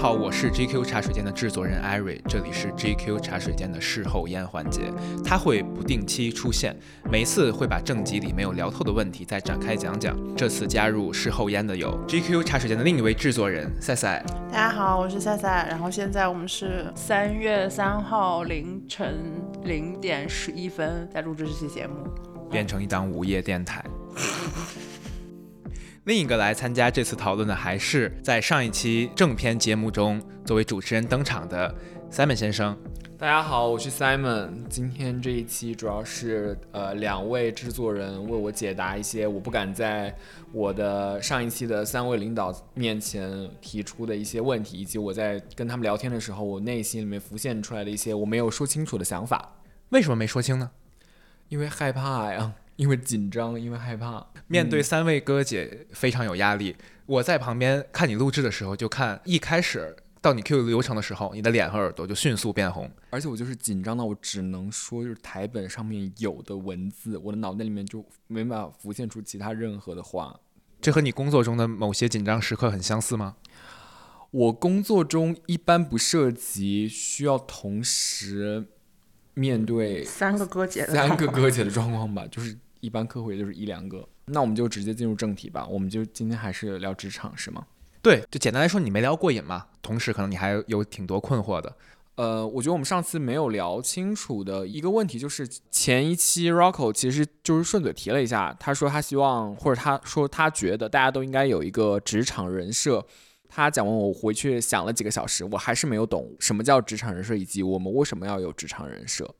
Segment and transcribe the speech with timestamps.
[0.00, 4.92] 好，我是 GQ 茶水间的制作人艾瑞，这里是 GQ 茶水间的事后烟环节，
[5.24, 6.72] 它会不定期出现，
[7.10, 10.16] 每一次会把正集里没有聊透的问题再展开讲讲。
[10.36, 14.24] 这次加入事后烟的有 GQ 茶水间的另一位制作人赛赛。
[14.52, 19.18] 大家好，我是赛赛，然后现在我们是三月三号凌晨
[19.64, 22.08] 零点十一分在录制这期节目，
[22.48, 23.84] 变成一档午夜电台。
[26.08, 31.74] 另一个来参加这次讨论的，还是在上一期正片节目中作为主持人登场的
[32.10, 32.74] Simon 先生。
[33.18, 34.66] 大家好，我是 Simon。
[34.70, 40.16] 今天这一期主要是呃两位制作人为我解答一些我不敢在
[40.50, 49.56] 我的上一期的三位领导面前提出的一些问题，以及我在跟他们聊天的时候，我内心里面浮现出来的一些我没有说清楚的想法。
[49.90, 50.70] 为什么没说清呢？
[51.50, 52.54] 因为害怕呀。
[52.78, 56.76] 因为紧张，因为害怕，面对三位哥姐非常有压力。
[57.06, 70.38] 我在旁边看你录制的时候，就看一开始到你 Q 流程的时候，你的脸和耳朵就迅速变红，而且我就是紧张到我只能说就是台本上面有的文字，我的脑袋里面就没办法浮现出其他任何的话。
[70.80, 73.34] 这和你工作中的某些紧张时刻很相似吗？
[74.30, 78.68] 我工作中一般不涉及需要同时
[79.34, 82.56] 面对三个哥姐三个哥姐的状况吧，就是。
[82.80, 85.66] 一般客户也就是一两个，那我们就直接进入正题吧。
[85.66, 87.66] 我们就今天还是聊职场是吗？
[88.00, 89.66] 对，就简单来说，你没聊过瘾嘛。
[89.82, 91.76] 同时，可能你还有挺多困惑的。
[92.14, 103.04] 呃，我觉得我们上次没有聊清楚的一个问题，就是前一期 Rocco 其实就是顺嘴提了一下，他说他希望，或者他说他觉得大家都应该有一个职场人设。
[103.48, 109.32] 他讲完，我回去想了几个小时，我还是没有懂什么叫职场人设，以及我们为什么要有职场人设。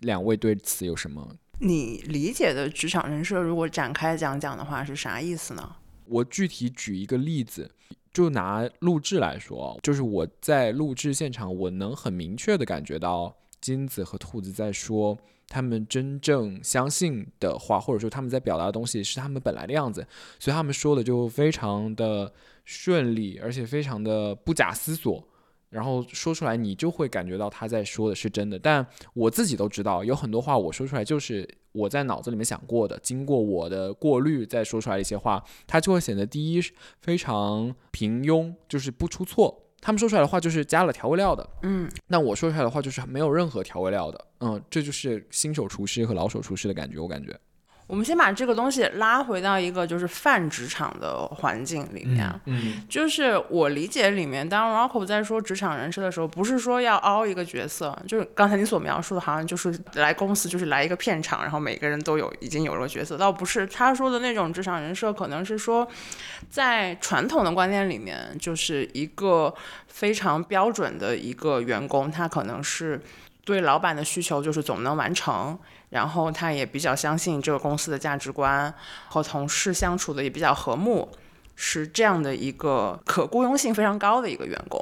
[0.00, 1.36] 两位对此有什么？
[1.58, 5.76] 你理解的职场人设，如果展开讲讲的话，是啥意思呢？
[6.04, 7.70] 我具体举一个例子，
[8.12, 15.16] 就拿录制来说，就是我在录制现场，我能很明确的感觉到金子和兔子在说
[15.48, 20.06] 他们真正相信的话，或者说他们在表达的东西是他们本来的样子，
[20.38, 22.32] 所以他们说的就非常的
[22.64, 25.26] 顺利，而且非常的不假思索。
[25.68, 28.58] 然后说出来，你就会感觉到他在说的是真的。
[28.58, 36.62] 但我自己都知道，有很多话我说出来就是我在脑子里面想过的，经过我的过滤再说出来的一些话，它就会显得第一
[37.00, 39.62] 非常平庸，就是不出错。
[39.78, 47.38] 他们说出来的话就是加了调味料的，嗯，那我说出来的话就是没有任何调味料的，嗯，这就是新手厨师和老手厨师的感觉，我感觉。
[47.86, 65.86] 我们先把这个东西拉回到一个就是泛职场的环境里面，嗯，就是我理解里面，当 Rocco 在说职场人设的时候，不是说要凹一个角色，就是刚才你所描述的，好像就是来公司就是来一个片场，然后每个人都有已经有了角色，倒不是他说的那种职场人设，可能是说
[66.50, 69.54] 在传统的观念里面，就是一个
[69.86, 73.00] 非常标准的一个员工，他可能是
[73.44, 75.56] 对老板的需求就是总能完成。
[75.96, 78.72] 然后他也比较相信这个公司的价值观，
[79.08, 81.08] 和同事相处的也比较和睦，
[81.54, 84.78] 是这样的一个可雇佣性非常高的一个员工。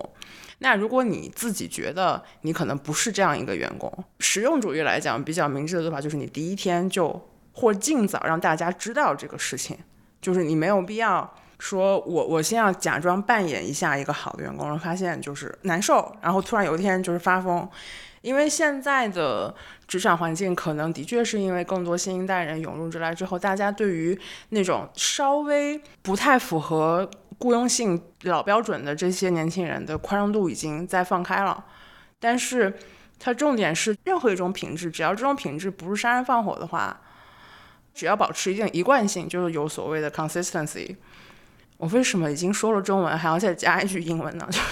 [0.59, 3.89] 那如果你自己觉得你可能不是这样一个员工，
[4.19, 9.79] 实用主义来讲比较明智的做法就是你第一天就或尽早让大家知道这个事情，
[10.21, 17.69] 就是你没有必要说我我先要假装扮演一下一个好的员工，然后发现就是难受，然后突然有一天就是发疯。
[18.25, 19.55] 因为现在的
[19.87, 24.19] 职场环境可能的确是因为更多新一代人涌入进来之后，大家对于
[24.49, 27.09] 那种稍微不太符合
[27.39, 31.63] 雇佣性老标准的这些年轻人的宽容度已经在放开了。
[32.19, 32.73] 但是
[33.19, 36.99] 它重点是任何一种品质，只要这种品质不是杀人放火的话，
[37.95, 40.97] 只要保持一定一贯性，就是有所谓的 consistency。
[41.77, 44.49] 我为什么已经说了中文还要再加一句英文呢？
[44.51, 44.65] 就 是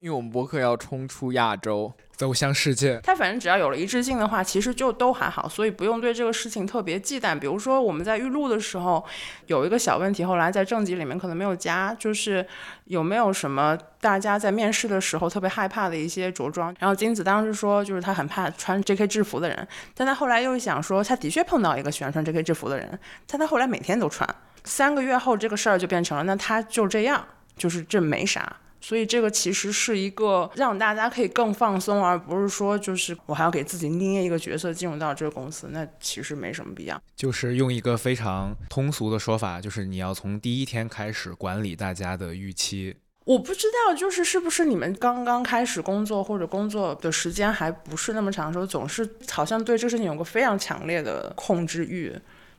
[0.00, 1.92] 因为我们博客要冲出亚洲。
[2.18, 7.38] 走向世界，他反正只要有了一致性的话，其实就都还好，所以不用对这个事情特别忌惮。
[7.38, 9.06] 比如说我们在预录的时候
[9.46, 12.44] 有一个小问题，后来在正集里面可能没有加，就是
[12.86, 16.74] 有没有什么大家在面试的时候特别害怕的一些着装。
[16.80, 19.06] 然后金子当时说，就是他很怕穿 J.K.
[19.06, 22.42] 制服的人，但他后来又想说，他的确碰到一个喜欢穿 J.K.
[22.42, 22.98] 制服的人，
[23.28, 24.28] 但他后来每天都穿。
[24.64, 27.24] 三个月后，这个事儿就变成了，那他就这样，
[27.56, 28.56] 就是这没啥。
[28.80, 37.00] 所以这个其实是一个让大家可以更放松，而不是说就是我还要给自己捏一个角色进入到这个公司，那其实没什么必要。
[37.16, 42.96] 就是用一个非常通俗的说法，就是你要从第一天开始管理大家的预期。
[43.24, 52.10] 我不知道，就是是不是你们刚刚开始工作或者工作的时间还不是那么长的时候，总是好像对这个事情有个非常强烈的控制欲。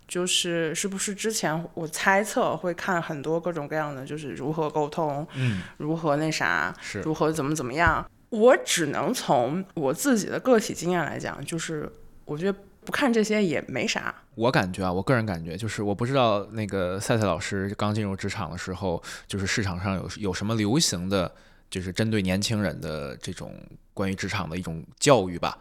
[0.10, 8.06] 就是是不是之前我猜测会看很多各种各样的，就是如何沟通，嗯，如何那啥，是如何怎么怎么样。
[8.32, 11.92] 我只能从我自己的个体经验来讲，就是
[12.26, 14.14] 我觉得不看这些也没啥。
[14.36, 21.32] 我感觉啊，我个人感觉就是，我不知道那个赛赛老师刚进入职场的时候，就是市场上有有什么流行的，
[21.70, 23.54] 就是针对年轻人的这种
[23.94, 25.58] 关于职场的一种教育吧。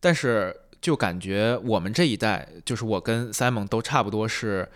[0.00, 4.68] 但是就感觉我们这一代，就是我跟 Simon 都差不多是，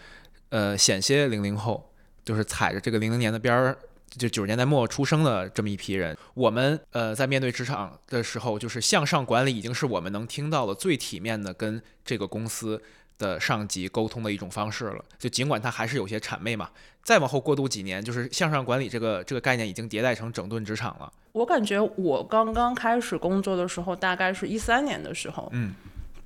[0.48, 1.92] 呃，险些零零后，
[2.24, 3.76] 就是踩着这个零零年的边儿。
[4.16, 12.80] 就九十年代末出生的这么一批人，我们呃在面对职场的时候，就是向上管理已经是我们能听到的最体面的跟这个公司
[13.18, 15.04] 的上级沟通的一种方式了。
[15.18, 16.70] 就尽管它还是有些谄媚嘛，
[17.02, 21.12] 再往后过渡几年，就是向上管理这个这个概念已经迭代成整顿职场了。
[21.32, 25.74] 我感觉我刚刚开始工作的时候，大概是一三年的时候，嗯，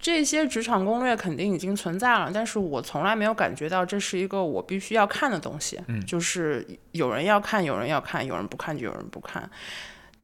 [0.00, 5.79] 这些职场攻略肯定已经存在了，但是我从来没有感觉到这是一个我必须要看的东西。
[5.88, 9.49] 嗯就是有人要看，有人要看，有人不看就有人不看。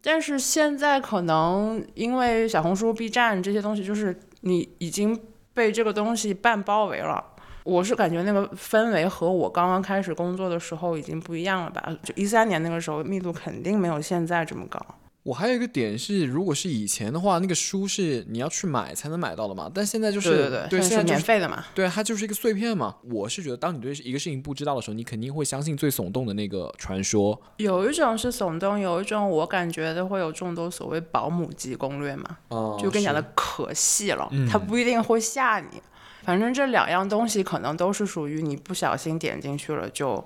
[0.01, 5.21] 但是现在可能因为小红书、B 站这些东西，就是你已经
[5.53, 7.23] 被这个东西半包围了。
[7.65, 11.87] 我是感觉那个氛围和我刚刚开始工作的时候已经不一样了吧？
[12.03, 14.81] 就一三年那个时候，密度肯定没有现在这么高。
[15.27, 21.65] 我还有一个点是，如果是以前的话，那个书是你要去买才能买到的嘛，但现在就是对对对，现在是免费的嘛。
[21.75, 22.95] 对，它就是一个碎片嘛。
[23.11, 27.37] 我是觉得，当你对一个事情不知道的时候，你肯定会相信最耸动的那个传说。
[27.57, 35.83] 有一种是耸动，有一种我感觉的会有众多所谓保姆级攻略嘛，哦就跟你讲的可细了，嗯它不一定会吓你。
[36.23, 40.25] 反正这两样东西可能都是属于你不小心点进去了就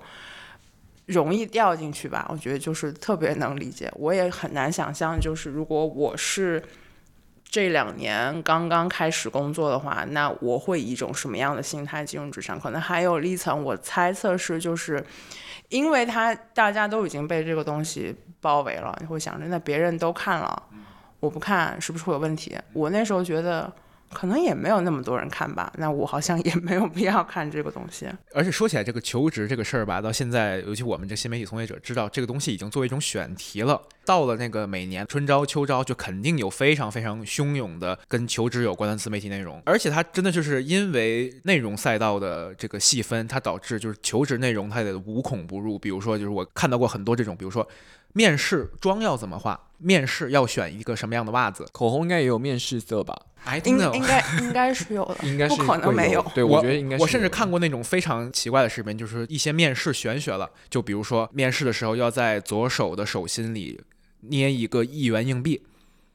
[1.05, 2.25] 容易掉进去吧。
[2.29, 6.63] 我觉得就是特别能理解，我也很难想象，就是如果我是
[7.43, 12.59] 这两年刚刚开始工作的话，那我会以一种什么样的心态进入职场？
[12.59, 15.03] 可能还有一层，我猜测是就是。
[15.69, 20.63] 因为他大家都已经被这个东西包围了，你会想着那别人都看了，
[21.21, 22.53] 我不看是不是会有问题？
[22.73, 23.71] 我那时候觉得
[24.13, 28.07] 可能也没有那么多人看吧，那我好像也没有必要看这个东西。
[28.33, 33.81] 而且说起来这个求职这个事儿吧，到现在，尤其我们这新媒体从业者知道，这个东西已经作为一种选题了。
[34.03, 39.61] 到了那个每年春招秋招，就肯定有非常非常汹涌的跟求职有关的自媒体内容。
[39.65, 45.77] 而且它真的就是因为内容赛道的这个细分，它导致就是求职内容它得无孔不入。
[45.77, 47.65] 比如说，就是我看到过很多这种，比如说
[48.13, 51.65] 面试妆要怎么化，面试要选一个什么样的袜子。
[51.71, 53.15] 口红应该也有面试色吧
[53.45, 56.25] ？I 应应该应该是有的， 应该是不可能没有。
[56.35, 63.81] 对，我觉得应该是我甚至看过那种非常奇怪的视频，就是一些面试玄学了，就比如说面试的时候要在左手的手心里
[64.21, 65.63] 捏一个一元硬币。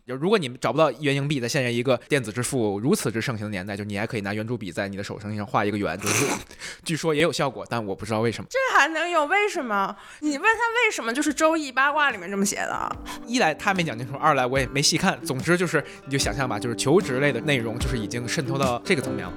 [0.06, 6.24] 就如果你们找不到一元硬币，在现在一个电子支付如此之盛行的年代，就你还可以拿圆珠笔在你的手心上画一个圆，就是
[6.86, 8.48] 据说也有效果，但我不知道为什么。
[8.48, 9.96] 这还能有为什么？
[10.20, 12.96] 你问他为什么，就是《周易》八卦里面这么写的。
[13.26, 15.20] 一来他没讲清楚，二来我也没细看。
[15.22, 19.32] 总之就是你就想象吧，就是求职类的内容，就是已经渗透到这个层面了。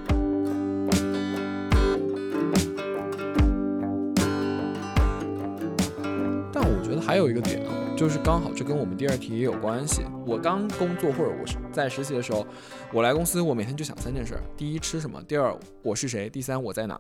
[6.53, 10.03] 但我觉得还有一个点啊，就是刚好这跟我们第二题也有关系。
[10.25, 12.47] 我刚工作或者我是在实习的时候，
[12.93, 15.53] 我来公司，我每天就想三件事：第一吃什么，第二
[15.83, 16.97] 我是谁，第三我在哪。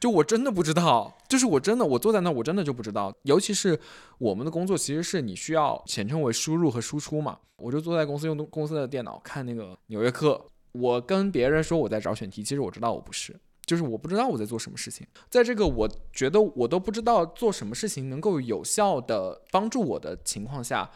[0.00, 3.14] 就我真的不知道，就是我真的我坐在那，我真的就不知道。
[3.22, 3.78] 尤其是
[4.18, 7.38] 我们的工作其实是你需要简称为输入和输出嘛。
[7.58, 10.32] 我就坐在公司用公司的电脑看那个《纽约客》，
[10.72, 13.38] 我跟别人说我在找选题，其实我知道我不是。
[13.70, 20.90] 就是我不知道我在做什么事情，在这个我觉得我都不知道做什么事情能够有效的帮助我的情况下，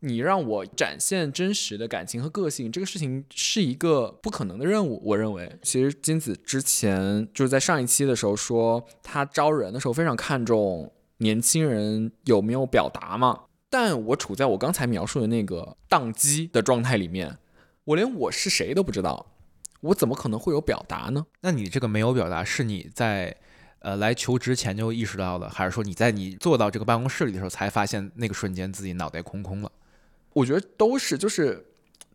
[0.00, 5.00] 你让我展现真实的感情和个性，这个事情是一个不可能的任务。
[5.02, 13.44] 我认为，其实金子之前就是在上一期的时候说，他招人的时候非常看重年轻人有没有表达嘛。
[13.70, 17.38] 但我处在我刚才描述的那个宕机的状态里面，
[17.84, 19.24] 我连我是谁都不知道。
[19.80, 21.26] 我怎么可能会有表达呢？
[21.40, 23.34] 那你这个没有表达，是你在
[23.80, 29.72] 呃来求职前就意识到的，还是说你在你坐到这个办公室里的时候才发现那个瞬间自己脑袋空空了？
[30.32, 31.66] 我觉得都是，就是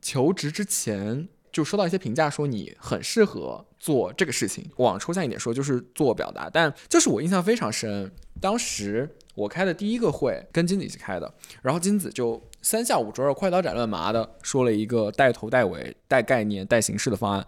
[0.02, 4.70] 求职之前就收到一些评价，说你很适合做这个事情。
[4.78, 6.50] 往抽象一点说，就是做表达。
[6.50, 17.46] 但就是我印象非常深，当时我开的第一个会跟金子一起开的，然后金子就三下五除二、快刀斩乱麻的说了一个带头、带尾、带概念、带形式的方案。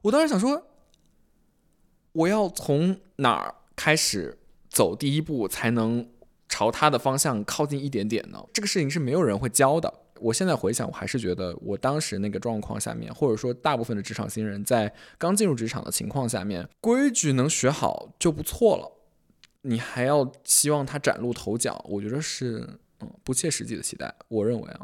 [0.00, 0.62] 我当时想说，
[2.12, 6.08] 我要从哪儿开始走第一步才能
[6.48, 8.40] 朝他的方向靠近一点点呢？
[8.52, 9.92] 这个事情是没有人会教的。
[10.20, 18.88] 我现在回想，我还是觉得我当时那个状况下面，或者说大部分的职场新人在刚进入职场的情况下面，规矩能学好就不错了。
[19.62, 24.12] 你还要希望他崭露头角，我觉得是嗯不切实际的期待。
[24.28, 24.80] 我认为啊，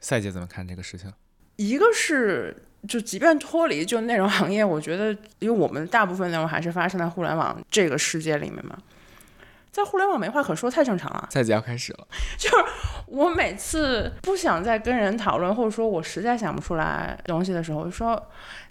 [0.00, 1.12] 赛姐怎么看这个事情？
[1.56, 2.56] 一个是，
[2.88, 8.78] 就即便脱离就内容行业，我觉得，因为我们大部分内容还是发生在互联网这个世界里面嘛，
[9.70, 11.28] 在互联网没话可说太正常了。
[11.30, 12.56] 赛姐要开始了， 就是
[13.06, 18.30] 我每次不想再跟人讨论，或者说我实在想不出来东西的时候，我就说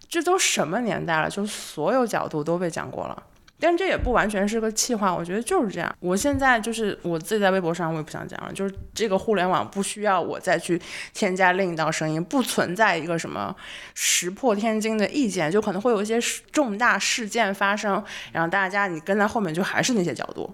[0.10, 3.24] 这都什么年代了，就所有角度都被讲过了。
[3.62, 5.96] 但这也不完全是个气话，我觉得就是这样。
[6.00, 8.52] 我现在就是我自己在微博上，我也不想讲了。
[8.52, 10.82] 就是这个互联网不需要我再去
[11.14, 13.56] 添加另一道声音，不存在一个什么
[13.94, 16.20] 石破天惊的意见，就可能会有一些
[16.52, 20.52] 重大事件发生，然后大家你跟在后面就还是那些角度，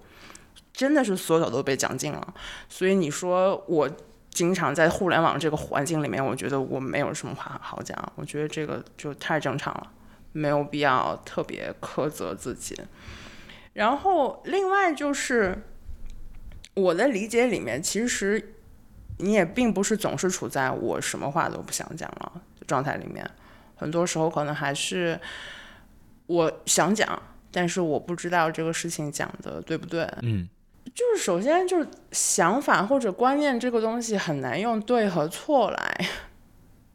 [0.73, 2.33] 真的是所有都被讲尽了。
[2.67, 3.89] 所以你说我
[4.29, 9.87] 经常在互联网这个环境里面，我觉得我没有什么话好讲，我觉得这个就太正常了。
[10.37, 12.79] 没有必要特别苛责自己，
[13.73, 15.63] 然后另外就是
[16.75, 18.53] 我的理解里面，其实
[19.17, 22.31] 你也并不是总是处在我什么话都不想讲了
[22.67, 23.27] 状态里面，
[23.75, 25.19] 很多时候可能还是
[26.27, 27.19] 我想讲，
[27.51, 30.07] 但是我不知道这个事情讲的对不对。
[30.21, 30.47] 嗯，
[30.93, 36.05] 就是首先就是想法或者观念这个东西很难用对和错来。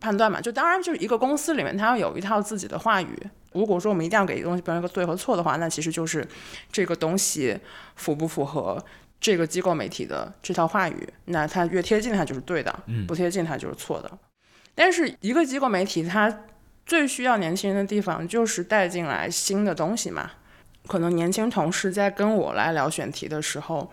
[0.02, 3.16] 判断嘛，就当然就是一个公司里面，它要有一套自己的话语。
[3.52, 6.26] 如果说我们一定要给一个东西标一个对和错的话，那其实就是
[6.72, 7.56] 这个东西
[7.94, 8.84] 符不符合
[9.20, 11.08] 这个机构媒体的这套话语。
[11.26, 12.72] 那它越贴近，它就是对的；
[13.06, 14.10] 不贴近，它就是错的。
[14.74, 16.44] 但是一个机构媒体，它
[16.84, 20.32] 最需要年轻人的地方就是带进来新的东西嘛。
[20.88, 23.88] 可能年轻同事在跟我来聊选题的时候。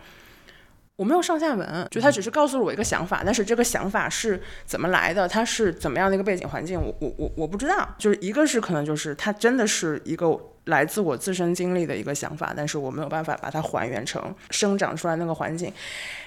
[0.99, 7.87] 我没有上下文，就他只是告诉了我一个想法，但是这个想法是怎么来的，它是怎么样的一个背景环境，我我我我不知道。
[7.97, 15.71] 就是一个是可能就是它真的是一个来自我自身经历的一个想法，但是我没有办法把它还原成生长出来那个环境。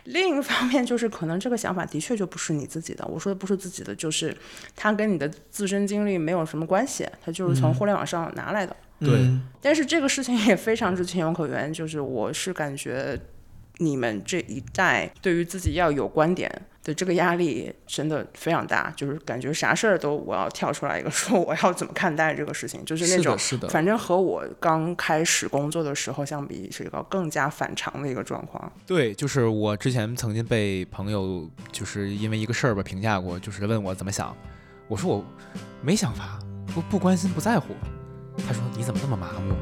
[0.05, 4.35] 另一方面就是可能这个想法的确就不是你自己的，我说的不是自己的，就是
[4.75, 8.75] 它跟你的自身经历没有什么关系，它就是从互联网上拿来的。
[9.01, 9.31] 对。
[9.61, 13.21] 但是这个事情也非常之情有可原，就是我是感觉。
[13.85, 16.51] 你们这一代对于自己要有观点
[16.85, 28.73] 的这个压力真的非常大，就是感觉啥事儿都我要跳出来一个说我要怎么看待这个事情，就是那种，是的，反正和我刚开始工作的时候相比，是一个更加反常的一个状况。
[28.87, 34.37] 对，就是我之前曾经被朋友就是因为一个事儿吧评价过，就是问我怎么想，
[34.89, 35.25] 我说我
[35.83, 36.39] 没想法，
[36.75, 37.75] 不不关心不在乎，
[38.47, 39.55] 他说你怎么那么麻木？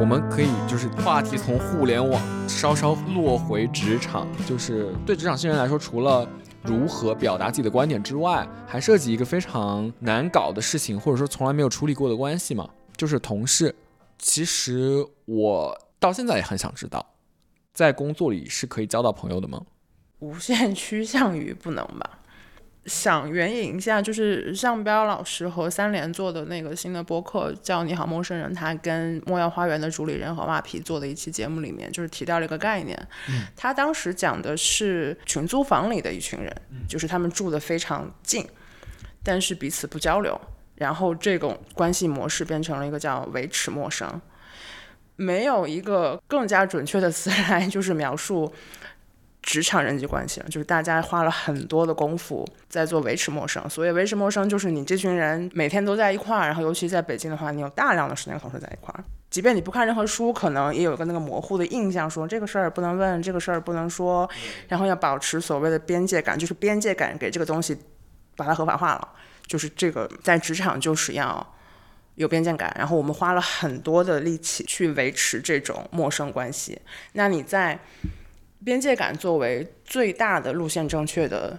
[0.00, 6.26] 我们可以就是话题从互联网稍稍落回职场，就是对职场新人来说，除了
[6.62, 13.74] 如何表达自己的观点之外，还涉及一个非常难搞的事情，或者说从来没有处理过的关系嘛，就是同事。
[14.18, 17.04] 其实我到现在也很想知道，
[17.74, 19.60] 在工作里是可以交到朋友的吗？
[20.20, 22.20] 无限趋向于不能吧。
[22.86, 32.98] 想援引一下，就是向彪老师和三联做的那个新的播客，叫《你好陌生人》，他跟莫要花园的主理人和马皮做的一期节目里面，就是提到了一个概念。
[33.54, 36.54] 他当时讲的是群租房里的一群人，
[36.88, 38.46] 就是他们住的非常近，
[39.22, 40.40] 但是彼此不交流，
[40.76, 44.20] 然后这种关系模式变成了一个叫维持陌生。
[45.16, 48.50] 没有一个更加准确的词来，就是描述。
[49.42, 53.66] 职场人际关系了，就是大家花了很多的功夫在做维持陌生。
[53.70, 59.02] 所谓维持陌生，就是你这群人每天都在一块儿，然后尤其在北京的话，你有大量的时间同事在一块儿。
[59.30, 64.28] 即便你不看任何书，可能也有一个那个模糊的印象，说这个事儿不能问，这个事儿不能说，
[64.68, 67.76] 然后要保持所谓的边界感，就是边界感给这个东西
[68.36, 69.08] 把它合法化了。
[69.46, 71.54] 就是这个在职场就是要
[72.16, 76.78] 有边界感，然后我们花了很多的力气去维持这种陌生关系。
[77.12, 77.78] 那你在。
[78.64, 81.58] 边界感作为最大的路线正确的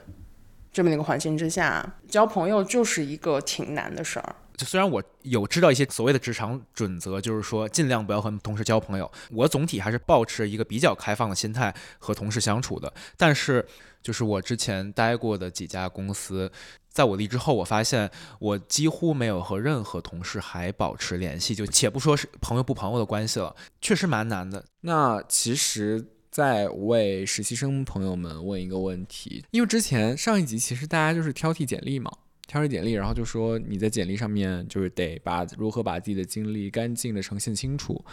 [0.71, 4.35] 这么一个环境之下，交朋友就是一个挺难的事儿。
[4.55, 12.93] 就虽然我有知道一些所谓的职场准则，就是说尽量不要和同事交朋友，我总体还是保持一个比较开放的心态和同事相处的。
[13.15, 13.65] 但是，
[14.03, 16.51] 就是我之前待过的几家公司，
[16.89, 24.65] 在我离职后，我发现我几乎没有和任何同事还保持联系，就且不说是朋友不朋友的关系了，确实蛮难的。
[24.81, 26.05] 那其实。
[26.29, 32.11] 在为实习生朋友们问一个问题，因为之前上一集其实大家就是挑剔简历嘛，
[32.47, 38.05] 挑剔简历，然后就说你在简历上面就是得把如何把自己的经历干净的呈现清楚，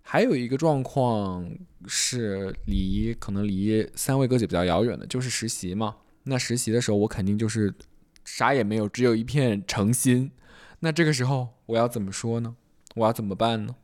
[0.00, 1.50] 还有一个状况
[1.86, 5.96] 是离可能离三位哥姐比较遥远的，就是实习嘛。
[6.24, 7.74] 那实习的时候，我肯定就是
[8.24, 10.30] 啥也没有，只有一片诚心。
[10.80, 12.54] 那这个时候我要怎么说呢？
[12.94, 13.74] 我要怎么办呢？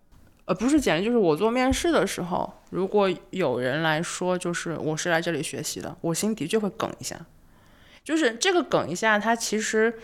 [0.45, 7.17] 呃，不是简历，就是我做面试的时候，如果有人来说，就是我是来这里学习的，我心的确会梗一下。
[8.05, 9.95] 就是这个梗一下，它其实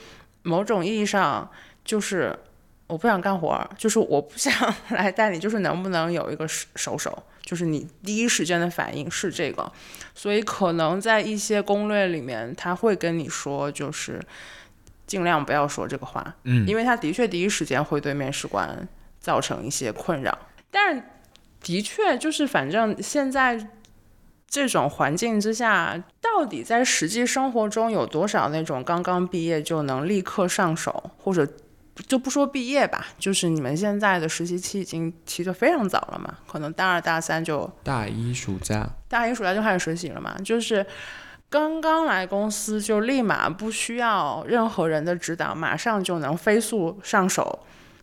[0.42, 1.50] 某种意义上
[1.84, 2.38] 就是
[2.86, 4.52] 我不想干活儿，就是我不想
[4.90, 9.72] 来带你，就是能不能有一个手手手，就是你第一时间的反应是这个。
[10.14, 14.20] 所以可能在一些攻略里面，他会跟你说，就是
[15.04, 18.88] 尽量不要说这个话，嗯因为他的确第一时间会对面试官
[19.28, 20.38] 造成一些困扰。
[20.70, 21.02] 但是
[21.60, 23.68] 的确就是，反正现在
[24.48, 31.46] 这种环境之下，到底在实际生活中有多少那种刚刚毕业就能立刻上手，或者
[32.06, 36.38] 就不说毕业吧，就是你们现在的实习期已经提的非常早了嘛？
[36.46, 40.86] 可能大二大三就大一暑假，大一暑假就开始实习了嘛，就是
[41.50, 47.58] 刚刚来公司就立马不需要任何人的指导，马上就能飞速上手。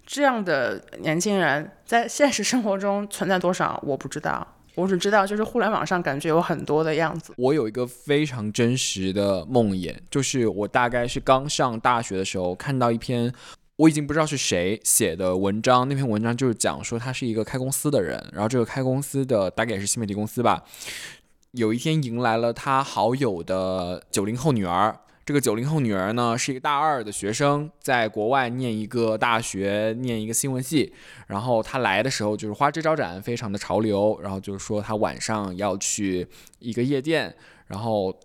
[0.05, 4.47] 这样的年轻人在现实生活中存在多少，我不知道。
[4.75, 7.33] 我只知道，就是互联网上感觉有很多的样子。
[7.37, 13.33] 我有一个非常真实的梦魇，就是我大概是刚上大学的时候看到一篇。
[13.77, 20.63] 我已经不知道是谁写的文章，那篇文章就是讲说他是一个开公司的人，然后这个开公司的大概也是新媒体公司吧，
[21.51, 24.97] 有一天迎来了他好友的九零后女儿。
[25.25, 30.93] 这个九零后女儿呢是一个大二的学生，在国外念一个大学，念一个新闻系。
[31.25, 34.19] 然后她来的时候就是花枝招展，非常的潮流。
[34.21, 36.27] 然后就是说她晚上要去
[36.59, 38.15] 一个夜店，然后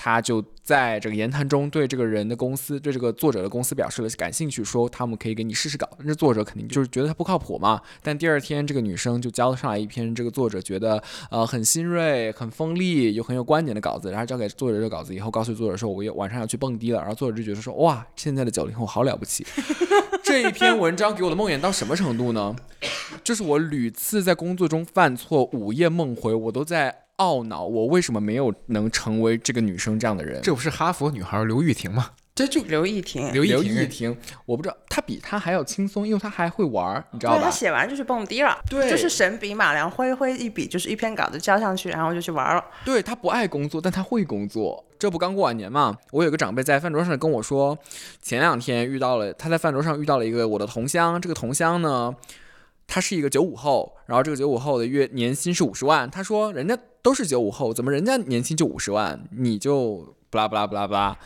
[0.00, 5.88] 他就在这个言谈中对这个人的公司，对这个作者的公司表示了感兴趣，说他们可以给你试试稿。
[6.04, 7.82] 那作者肯定就是觉得他不靠谱嘛。
[8.00, 11.02] 但第二天，这个女生就交上来一篇这个作者觉得
[11.32, 17.00] 呃很新锐、很锋利又很有观点的稿子，然后交给作者这个稿子以后，告诉作者说我晚上要去蹦迪了。
[17.00, 19.44] 然后作者就觉得说哇，现在的九零后好了不起。
[20.22, 22.54] 这一篇文章给我的梦魇到什么程度呢？
[23.24, 27.07] 就是我屡次在工作中犯错，午夜梦回，我都在。
[27.18, 30.40] 懊恼，我为什么没有能成为这个女生这样的人？
[30.42, 32.10] 这不是哈佛女孩刘玉婷吗？
[32.34, 37.42] 这就刘亦婷，刘刘亦婷亦婷，我不知道，她比她还要轻松，因为她还会玩儿，你知道吧？
[37.42, 37.50] 她？
[37.50, 42.64] 写完就去蹦迪了，对就是神笔马良挥挥一笔，就是一篇稿子交上去，然后就去玩了。
[42.84, 44.84] 对她不爱工作，但她会工作。
[45.00, 45.96] 这不刚过完年嘛？
[46.12, 47.76] 我有个长辈在饭桌上跟我说，
[48.22, 52.14] 前两天遇到了他在饭桌上遇到了一个我的同乡，这个同乡呢，
[52.86, 56.08] 他是一个九五后，然后这个九五后的月年薪是五十万。
[56.08, 56.78] 他说人家
[57.08, 61.16] 都是九五后，怎么人家年薪就五十万，你就不拉不拉不拉不拉？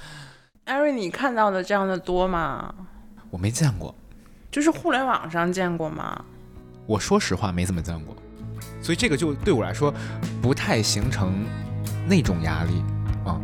[0.62, 2.72] 艾瑞，你看到的这样的多吗？
[3.30, 3.92] 我没见过，
[4.48, 6.24] 就是互联网上见过吗？
[6.86, 8.14] 我说实话没怎么见过，
[8.80, 9.92] 所以这个就对我来说
[10.40, 11.44] 不太形成
[12.06, 12.84] 那种压力
[13.24, 13.40] 啊。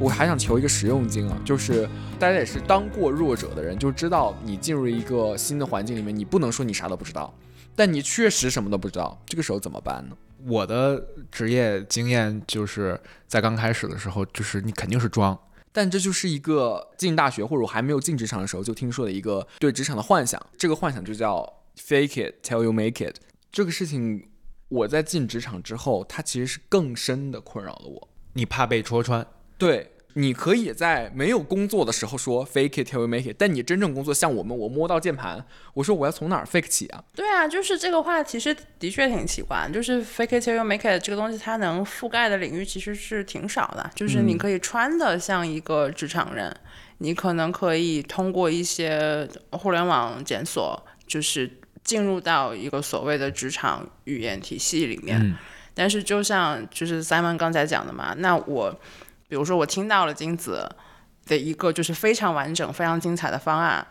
[0.00, 1.88] 我还想求一个实用经啊，就是
[2.20, 7.34] 大家也是当过弱者的人，就知道你进入一个新的环境里面，你不能说你啥都不知道，
[7.74, 10.16] 但你确实什么都不知道，这个时候怎么办呢？
[10.46, 15.36] 我的职业经验就是在刚开始的时候，就是你肯定是装，
[15.72, 21.44] 但这就是一个进大学或者我还没有进职场的时候就听说的一个对职场的幻想，这个幻想就叫
[21.76, 23.16] fake it till you make it。
[23.50, 24.28] 这个事情
[24.68, 28.08] 我在进职场之后，它其实是更深的困扰了我。
[28.34, 29.26] 你怕被戳穿。
[29.58, 35.44] 对，你可以在没有工作的时候说 fake it till you make it，但你真正工作，像我们，我摸到键盘，
[35.74, 37.02] 我说我要从哪儿 fake 起啊？
[37.14, 43.90] 对啊，就是这个话其实的确挺奇怪，就是 fake it till you make it 这个东西，它能覆盖的领域其实是挺少的。
[43.94, 46.54] 就是你可以穿的像一个职场人，
[46.98, 51.50] 你可能可以通过一些互联网检索，就是
[51.82, 55.20] 进入到一个所谓的职场语言体系里面。
[55.20, 55.36] 嗯
[55.80, 58.80] 但是就像就是 Simon 刚才讲的嘛，那我
[59.28, 60.68] 比如说我听到了金子
[61.26, 63.86] 的一个就是非常完整、非常精彩的方案，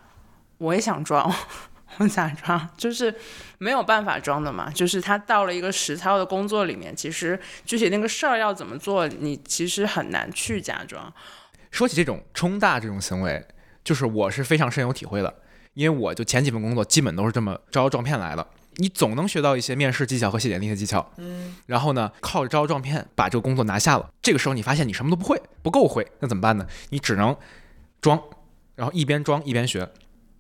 [0.57, 1.31] 我也想装，
[1.97, 2.67] 我咋装？
[2.75, 3.13] 就是
[3.59, 4.69] 没有办法装的嘛。
[4.71, 11.13] 就是他到了一个实操的工作里面，其实具体那个事儿要怎么做，你其实很难去假装。
[11.69, 13.45] 说起这种冲大这种行为，
[13.83, 15.33] 就是我是非常深有体会的，
[15.75, 18.47] 因为我就前几份工作基本都是这么招摇撞骗来的。
[18.77, 24.09] 你总能学到一些面试技巧和写简历的技巧，嗯，然后呢，靠着招摇撞骗把这个工作拿下了。
[24.21, 26.65] 这个时候你发现你什么都不会，不够会，那怎么办呢？
[26.89, 27.35] 你只能
[27.99, 28.21] 装，
[28.75, 29.89] 然后一边装一边学。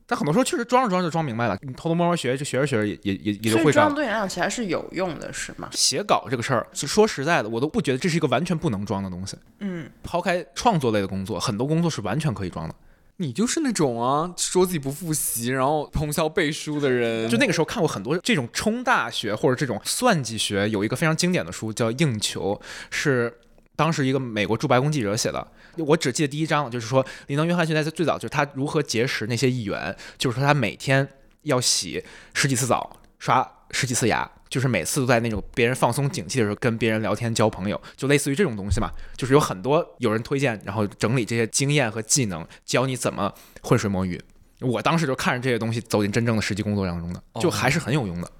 [0.09, 3.71] 但很多时候确实装着装着就装明白了，你偷偷摸摸学，就学着学着也也也也就会了。
[3.73, 5.67] 装对你来讲其实是有用的，是吗？
[5.73, 9.35] 写稿这个事儿，是说实在的，我都不觉得这是一个完全不能装的东西。
[9.59, 12.75] 嗯，抛开创作类的工作，很多工作是完全可以装的。
[13.17, 17.27] 你就是那种啊，说自己不复习，然后通宵背书的人。
[17.27, 22.59] 就那个时候看过很多这种冲大学或者这种算计学，有一个非常经典的书叫《硬球》，
[22.91, 23.39] 是
[23.75, 25.47] 当时一个美国驻白宫记者写的。
[25.77, 31.07] 我只记得第一章，就是说林登·约翰逊在最早就是他如何结识那些议员，就是说他每天
[31.41, 32.03] 要洗
[32.35, 34.29] 十几次澡，刷十几次牙。
[34.49, 38.89] 就是每次都在那种别人放松警惕的时候跟别人聊天交朋友，就类似于这种东西嘛。
[39.17, 44.17] 就是有很多有人推荐，然后整理这些经验和技能，教你怎么浑水摸鱼。
[44.61, 48.31] 我当时就看着这些东西走进真正的实际工作当中的，就还是很有用的。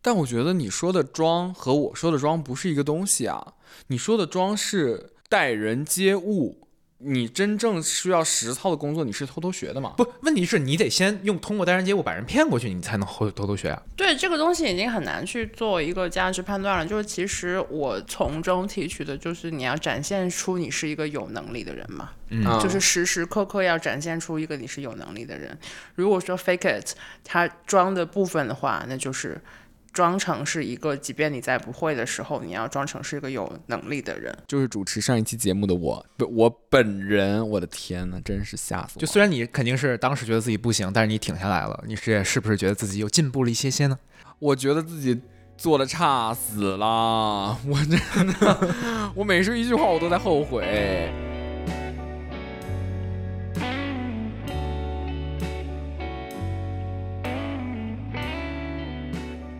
[0.00, 3.54] 但我觉得你说的装和我说的装不是一个东西啊。
[3.88, 6.67] 你说的装是待人接物，
[7.00, 9.94] 你真正需要实操的工作，你是偷偷学的嘛？
[9.96, 13.80] 不，问题是你得先用通过待人接物把人骗过去，你才能偷偷偷学啊。
[13.96, 16.84] 对这个东西已经很难去做一个价值判断了。
[16.84, 25.56] 就是其实我从中提取的就是你要展现出你是一个有能力的人嘛，嗯啊就是时时刻刻要展现出一个你是有能力的人。
[25.94, 29.40] 如果说 fake it，它装的部分的话，那就是
[29.98, 34.32] 装成是一个，即便你在不会的时候，你要装成是一个有能力的人。
[34.46, 39.00] 就是主持上一期节目的我，不，我本人，我的天呐，真是吓死我！
[39.00, 43.98] 就虽然你肯定是当时觉得自己不行，但是你挺下来了，你是是不是觉得自己又进步了一些些呢？
[44.38, 45.20] 我觉得自己
[45.56, 51.12] 做的差死了，我真的， 我每说一句话我都在后悔。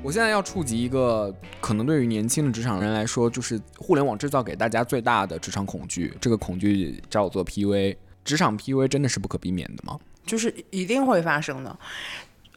[0.08, 6.16] 我现在要触及一个可能对于年轻的职场人来说，就是互联网制造给大家最大的职场恐惧。
[6.18, 7.94] 这个恐惧叫做 PUA。
[8.24, 10.00] 职场 PUA 真的是不可避免的吗？
[10.24, 11.78] 就是一定会发生的。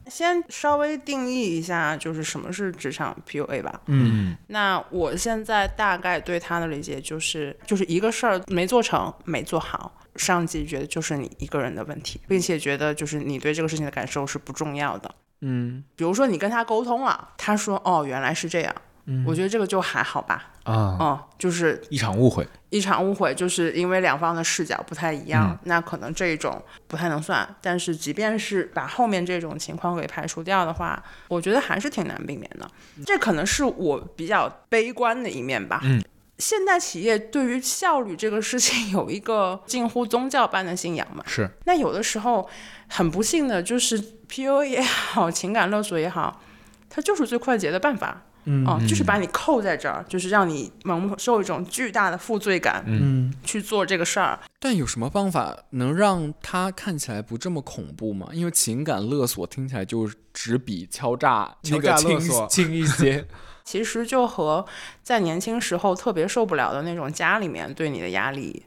[0.08, 3.82] 先稍微定义一下，就是什么是职场 PUA 吧。
[3.88, 15.14] 嗯，那我现在大概对他的理解就是，就是一个事儿没做成、没做好，上级觉得就是你一个人的问题，并且觉得就是你对这个事情的感受是不重要的。
[15.42, 18.74] 嗯，比如说你跟他沟通了，他说哦原来是这样，
[19.06, 20.48] 嗯我觉得这个就还好吧。
[20.64, 22.48] 啊，嗯，就是一场误会。
[22.70, 27.48] 一场误会，就是因为两方的视角不太一样，那可能这种不太能算。
[27.60, 32.70] 但是即便是把后面这种情况给排除掉的话，我觉得还是挺难避免的。
[33.06, 35.82] 这可能是我比较悲观的一面吧。
[35.84, 36.02] 嗯。
[36.42, 41.24] 现代企业对于效率这个事情 有一个近乎宗教般的信仰嘛？
[41.28, 42.50] 是，那有的时候
[42.90, 46.42] 很不幸的就是 PUA 也好，情感勒索也好，
[46.90, 48.24] 它就是最快捷的办法。
[48.46, 54.40] 嗯哦、就是把你扣在这儿，就是让你蒙受一种巨大的负罪感，嗯，去做这个事儿。
[54.60, 58.30] 但有什么方法能让它看起来不这么恐怖吗？
[58.34, 63.28] 因为情感勒索听起来就只比敲诈那敲诈勒个轻索轻一些。
[63.72, 64.66] 其实就和
[65.02, 68.64] 在年轻时候特别受不了的那种家里面对你的压力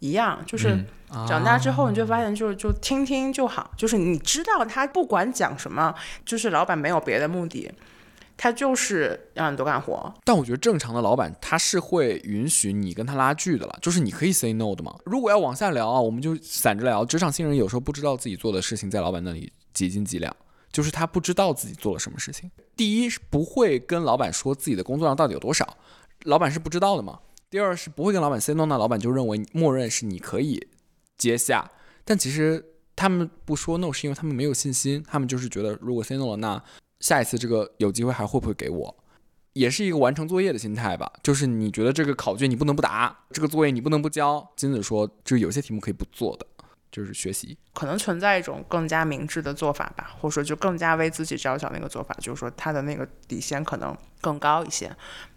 [0.00, 0.70] 一样，就是
[1.12, 7.70] 嗯长大之后你就发现就就听听就好，就是你知道他不管讲什么，就是老板没有别的目的，
[8.36, 10.12] 他就是让你多干活。
[10.24, 14.96] 但我觉得正常的老板他是会允许你跟他拉锯的了，就是你可以 say no 的嘛。
[15.04, 17.04] 如果要往下聊啊，我们就散着聊。
[17.04, 20.34] 职场新人有时候不知道自己做的事情在老板那里几斤几两，
[20.72, 22.50] 就是他不知道自己做了什么事情。
[22.76, 25.76] 第一是不会跟老板说自己的工作量到底有多少，
[26.24, 27.20] 老板是不知道的嘛。
[27.48, 30.68] 第二是不会跟老板 say no，那老板就认为默认是你可以
[31.18, 31.70] 接下，
[32.04, 36.62] 但其实他们不说 no 是因为他们没有信心，他们就是觉得如果 say no 了，那
[37.00, 38.96] 下一次这个有机会还会不会给我？
[39.54, 44.48] 也是一个完成作业的心态吧，就是你觉得这个考卷你不能不答，这个作业你不能不交。
[44.54, 46.46] 金子说，就是有些题目可以不做的，
[46.90, 47.56] 就是学习。
[47.72, 54.90] 可能存在一种更加明智的做法吧，或者说就更加为自己着想的一个做法，就是说他的那个底线可能更高一些，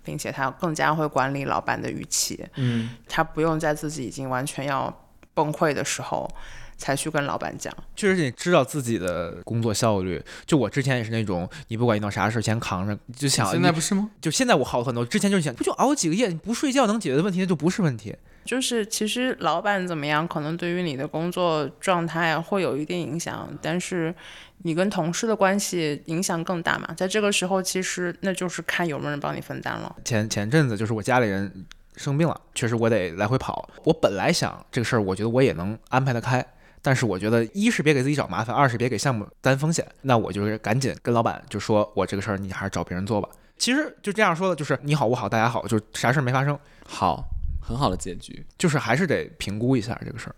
[0.03, 6.29] 并且他更加会管理老板的预期，嗯，他不用在自己已经完全要崩溃的时候
[6.77, 7.73] 才去跟老板讲。
[7.95, 10.21] 确实你知道自己的工作效率。
[10.45, 14.09] 就我之前也是那种，你不管遇到啥事儿，先扛着，就想现在不是吗？
[14.19, 18.15] 就现在我好很多，之前就是想，不就熬几个夜，你不睡觉能解决的问题，那就不是问题。
[18.45, 24.13] 就是其实老板怎么样，可能对于你的工作状态会有一定影响，但是
[24.59, 26.93] 你跟同事的关系影响更大嘛。
[26.95, 29.95] 在这个时候，其实那就是看有没有人帮你分担了。
[30.05, 33.69] 前前阵子就是我家里人生病了，确实我得来回跑。
[33.83, 36.45] 我本来想这个事儿，我觉得我也能安排得开。
[36.85, 39.87] 但是我觉得，一是别给自己找麻烦，二是别给项目担风险。
[40.01, 43.29] 那我就是赶紧跟老板就说，我这个事儿你还是找别人做吧。
[43.57, 47.23] 其实就这样说的，就是你好我好大家好，就啥事儿没发生，好，
[47.63, 48.45] 很好的结局。
[48.57, 50.35] 就是还是得评估一下这个事儿。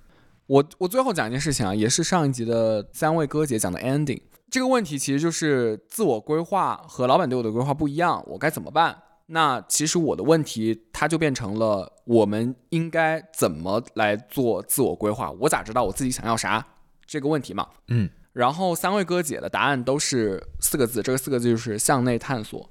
[0.48, 4.22] 我我最后讲一件事情啊，也是上一集的三位哥姐讲的 ending。
[4.52, 8.96] 这个问题其实就是自我规划和老板对我的规划不一样，我该怎么办？
[9.28, 15.32] 那其实我的问题，它就变成了我们应该怎么来做自我规划？
[15.32, 16.64] 我咋知道我自己想要啥
[17.08, 17.68] 这个问题嘛？
[17.88, 22.70] 嗯，然后三位哥姐的答案都是四个字，这个四个字就是向内探索。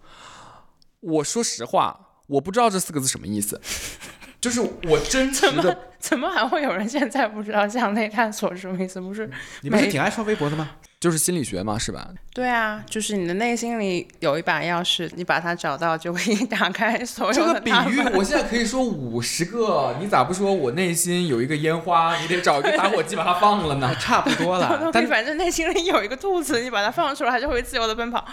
[1.00, 3.60] 我说实话，我不知道这四个字什么意思，
[4.44, 9.00] 就是我真实的怎么还会有人现在不知道向内探索是什么意思？
[9.00, 9.30] 不是？
[9.62, 10.72] 你不是挺爱刷微博的吗？
[11.00, 12.10] 就是心理学嘛，是吧？
[12.34, 23.94] 对啊，就是你的内心里有一把钥匙，你把它找到，就可以 打开所有这的个比，喻我现在可以说五十个，你咋不说我内心有一个烟花，你得找一个打火机把它放了呢？
[23.98, 28.26] 差不多了 但反正内心里有一个兔子，你把它放出来，它就会自由的奔跑。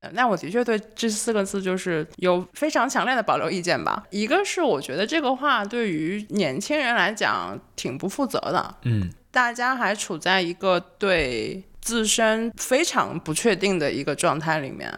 [0.00, 4.04] 呃那我的确对这四个字就是有非常强烈的保留意见吧。
[4.10, 14.92] 一个是我觉得这个话对于年轻人来讲挺不负责的，嗯，大家还处在一个对自身非常不确定的一个状态里面，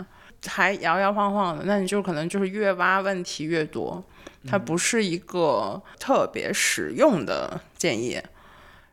[0.46, 4.04] 还摇摇晃晃的，那你就可能就是越挖问题越多，
[4.46, 8.20] 它不是一个特别实用的建议。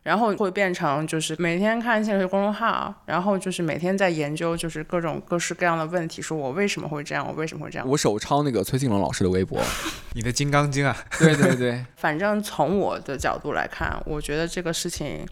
[0.08, 7.86] 然后会变成就是每天看现实公众号，然后就是每天在研究就是各种各式各样的问题，说我为什么会这样，我为什么会这样。
[7.86, 9.60] 我手抄那个崔庆龙老师的微博。
[10.16, 15.26] 你的金刚经啊， 对对对，反正从我的角度来看，我觉得这个事情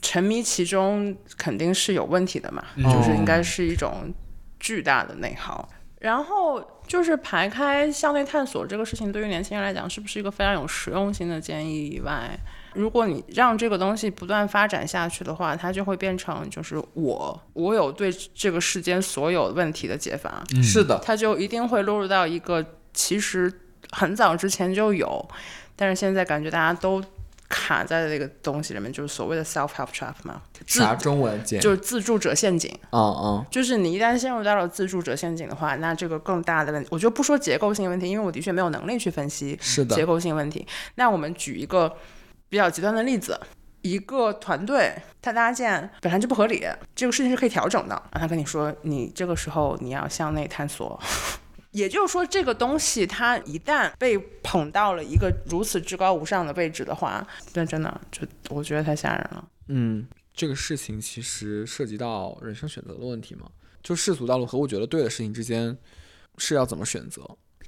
[0.00, 4.14] 沉迷其中肯定是有问题的嘛，嗯就是应该是一种
[4.60, 5.68] 巨大的内耗。
[5.98, 12.38] 然后就是排开向内探索这个事情，对于年轻人来讲，是不是一个非常有实用性的建议以外，
[12.74, 23.52] 如果你让这个东西不断发展下去的话，它就会变成就是我我有对这个世间所有问题的解法，嗯是的，它就一定会落入到一个其实
[23.90, 25.28] 很早之前就有，
[25.76, 27.02] 但是现在感觉大家都
[27.48, 31.60] 卡在那个东西里面，就是所谓的 self help trap 嘛，自啥中文简？
[31.60, 32.70] 就是自助者陷阱。
[32.90, 40.66] 嗯嗯，就是你一旦陷入到了自助者陷阱的话，那这个更大的问题，我就不说结构性问题，因为我的确没有能力去分析是的结，构性问题。
[40.94, 41.94] 那我们举一个
[42.52, 43.40] 比较极端的例子。
[43.80, 46.62] 一个团队它搭建本来就不合理，
[46.94, 47.94] 这个事情是可以调整的。
[48.12, 51.00] 然后他跟你说，你这个时候你要向内探索，
[51.72, 59.48] 也就是说，这个东西它一旦被捧到了一个如此至高无上的位置的话，那真的就我觉得太吓人了。
[59.68, 63.46] 嗯，这个事情其实涉及到人生选择的问题嘛，
[63.82, 65.74] 就世俗道路和我觉得对的事情之间
[66.36, 67.22] 是要怎么选择？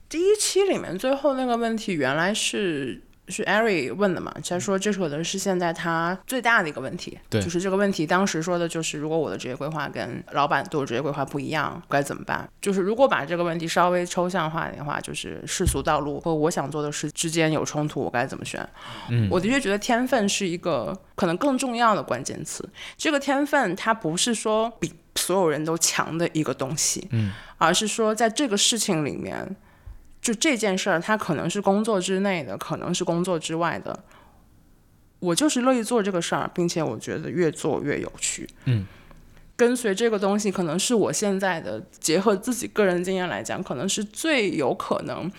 [0.06, 12.48] 第一期里面最后那个问题原来是是艾瑞问的嘛，他说这可能是现在他最大的一个问题，对就是这个问题当时说的就是如果我的职业规划跟老板对我职业规划不一样，该怎么办？
[12.60, 18.66] 就是如果把这个问题稍微抽象化的话，就是世俗道路和我想做的事之间有冲突，我该怎么选？
[19.08, 22.68] 嗯我的确觉得天分是一个可能更重要的关键词。
[22.96, 29.56] 这个天分它不是说比所有人都强的一个东西，嗯，而是说在这个事情里面，
[30.24, 34.02] 就这件事儿，它可能是工作之内的，可能是工作之外的。
[35.18, 38.48] 我就是乐意做这个事儿，并且我觉得越做越有趣。
[38.64, 38.86] 嗯，
[39.54, 45.30] 跟随这个东西，可能是我现在的结合自己个人经验来讲，可能是最有可能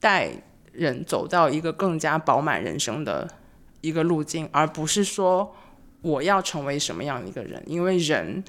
[0.00, 0.30] 带
[0.72, 3.30] 人走到一个更加饱满人生的
[3.82, 5.54] 一个路径，而不是说
[6.00, 8.42] 我要成为什么样的一个人，因为人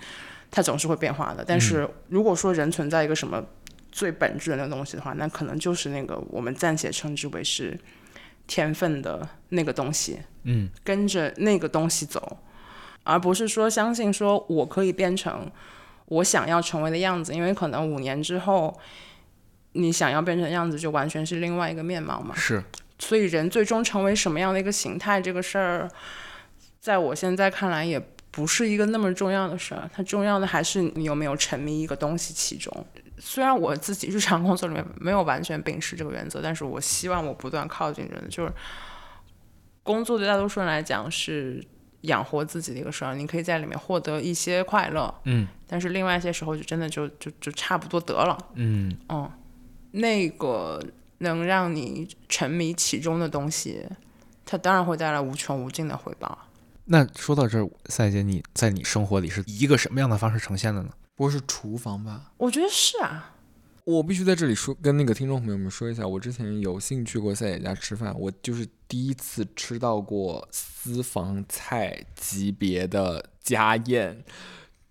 [0.49, 1.45] 他总是会变化的。
[1.45, 3.43] 但是如果说人存在一个什么
[3.93, 7.79] 最本质的那个东西的话，那可能就是那个我们暂且称之为是
[8.45, 12.39] 天分的那个东西，嗯，跟着那个东西走，
[13.03, 15.49] 而不是说相信说我可以变成
[16.07, 18.77] 我想要成为的样子，因为可能五年之后。
[19.75, 22.35] 你想要变成的样子，就完全是另外一个面貌嘛。
[22.35, 22.63] 是，
[22.99, 25.89] 所以人最终成为什么样的一个形态，这个事儿，
[26.79, 29.89] 在我现在看来也不是一个那么重要的事儿。
[29.91, 32.85] 它重要的还是你有没有沉迷一个东西其中。
[33.25, 38.51] 虽然我自己日常工作里面没有完全秉持这个原则，但是我希望我不断靠近人，就是
[39.81, 41.65] 工作对大多数人来讲是
[42.01, 48.37] 养活自己的一个事儿，你可以在里面获得一些快乐，嗯但是另外一些时候就真的就就就差不多得了。
[48.55, 49.31] 嗯，嗯，
[49.91, 50.83] 那个
[51.19, 53.87] 能让你沉迷其中的东西，
[54.45, 56.37] 它当然会带来无穷无尽的回报。
[56.85, 60.89] 那说到这儿，赛姐，你在你生活里是以一个什么样的方式呈现的呢？
[61.15, 62.33] 不会是厨房吧？
[62.37, 63.35] 我觉得是啊，
[63.85, 74.23] 我必须在这里说，跟那个听众朋友们说一下，我之前有幸去过赛姐家吃饭，我就是第一次吃到过私房菜级别的家宴，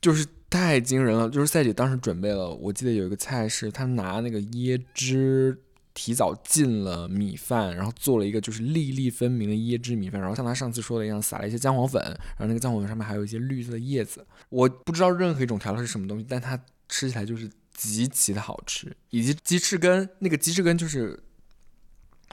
[0.01, 1.29] 就是太惊人了。
[1.29, 5.59] 就是赛姐当时准备了，我记得有一个菜是她拿那个椰汁
[5.95, 14.27] 提早进了米饭，然后做了一个就是粒粒分明的椰汁米饭，然后像他上次说的一样，撒了一些姜黄粉，然后那个姜黄粉上面还有一些绿色的叶子。
[14.49, 21.19] 我不知道任何一种调料是什么东西，但它吃起来就是极其的好吃，以及鸡翅根，那个鸡翅根就是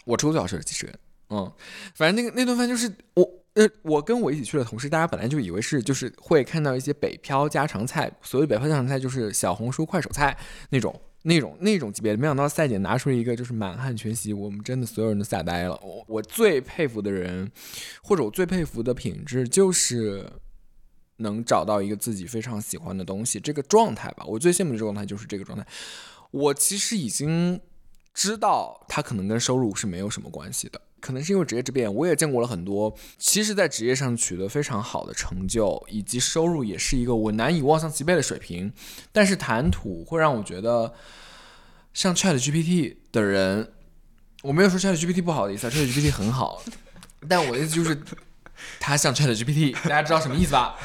[0.05, 0.95] 我吃过最好吃的鸡翅根。
[1.29, 1.51] 嗯，
[1.95, 3.29] 反正那个那顿饭就是我。
[3.55, 10.37] 呃，我跟我一起去的同事，大家本来就以为是就是会看到一些北漂家常菜，所谓北漂家常菜就是小红书、快手菜
[10.69, 12.17] 那种、那种、那种级别的。
[12.17, 15.79] 没想到赛姐拿出一个就是满汉全席，我们真的所有人都吓呆了。
[15.83, 17.49] 我我最佩服的人，
[18.01, 20.27] 或者我最佩服的品质，就是
[21.17, 24.25] 能找到一个自己非常喜欢的东西，这个状态吧。
[24.25, 25.65] 我最羡慕的状态就是这个状态。
[26.31, 27.61] 我其实已经
[28.13, 30.81] 知道，它可能跟收入是没有什么关系的。
[30.99, 38.71] 可能是因为职业之变，我也见过了很多，其实，在职业上取得非常好的成就，以及收入也是一个我难以望向其背的水平。
[39.11, 40.93] 但是谈吐会让我觉得，
[41.93, 43.71] 像 Chat GPT 的人，
[44.43, 46.61] 我没有说 Chat GPT 不好的意思，Chat GPT 很好，
[47.27, 47.97] 但我的意思就是，
[48.79, 50.75] 他像 Chat GPT，大家知道什么意思吧？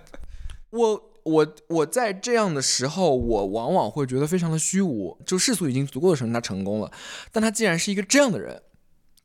[0.70, 6.92] 我我我在这样的时候，我往往会觉得非常的虚无，就世俗已经足够的承认他成功了，
[7.32, 8.62] 但他既然是一个这样的人。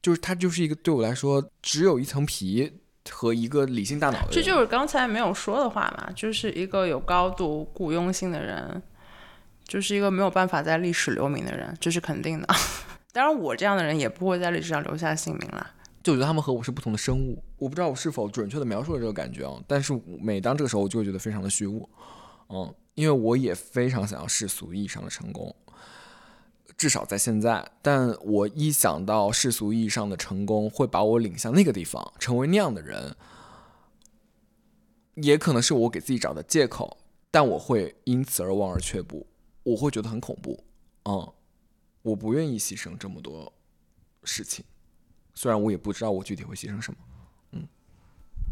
[0.06, 2.72] 就是他就是一个对我来说只有一层皮
[3.10, 8.80] 和一个理性大脑的人，这就是刚才没有说的话嘛，就是一个有高度雇佣性的人，
[9.68, 12.48] 就是一个没有办法在历史留名的人，这是肯定的。
[13.12, 15.72] 当然，我这样的人也不会在历史上留下姓名了。
[16.04, 19.60] 就我觉得他们和我是不同的生物，我不知道我是否准确的描述了这个感觉啊。
[19.68, 21.89] 但是每当这个时候，我就会觉得非常的虚无，
[22.50, 25.56] 嗯，因为我也非常想要世俗意义上的成功。
[26.78, 33.16] 至少在现在，但我一想到世俗意义上的成功会把我领向那个地方，成为那样的人，
[35.16, 36.98] 也可能是我给自己找的借口，
[37.32, 39.26] 但我会因此而望而却步，
[39.64, 40.62] 我会觉得很恐怖。
[41.06, 41.34] 嗯，
[42.02, 43.54] 我不愿意牺牲这么多
[44.24, 44.66] 事情，
[45.34, 47.00] 虽然我也不知道我具体会牺牲什么。
[47.52, 47.66] 嗯，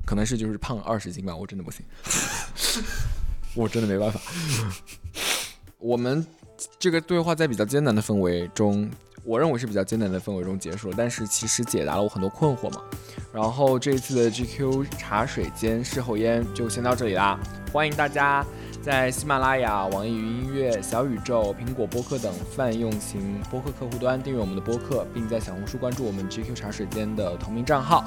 [0.05, 1.85] 可能是就是胖了二十斤吧，我真的不行，
[3.53, 4.21] 我真的没办法。
[5.83, 6.25] 我们。
[6.79, 8.89] 这个对话在比较艰难的氛围中，
[9.25, 10.95] 我认为是比较艰难的氛围中结束了。
[10.95, 12.81] 但是其实解答了我很多困惑嘛。
[13.33, 17.37] 然后这一次的 GQ 茶水间事后烟就先到这里啦。
[17.73, 18.45] 欢迎大家
[18.83, 28.05] 在喜马拉雅、网易云音乐、小宇宙、苹果播客等泛用型播客客户端订阅我们的播客，并在小红书关注我们 GQ 茶水间的同名账号。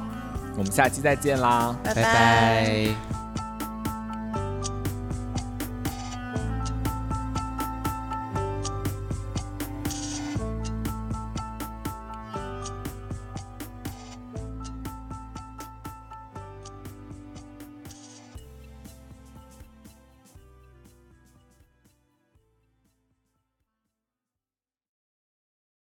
[0.56, 3.45] 我们下期再见啦，拜拜。